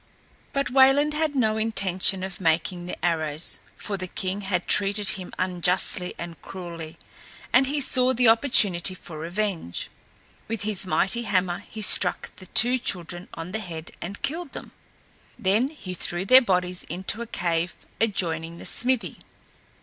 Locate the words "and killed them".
14.01-14.71